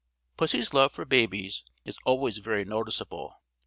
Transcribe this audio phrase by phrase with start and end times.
[0.35, 3.37] Pussy's love for babies is always very noticeable.